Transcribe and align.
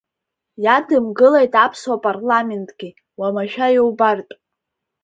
Иа-дымгылеит 0.63 1.53
Аԥсуа 1.63 1.97
Парламентгьы, 2.05 2.89
уамашәа 3.19 3.67
иубартә. 3.75 4.33